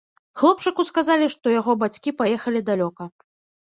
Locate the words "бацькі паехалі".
1.85-2.67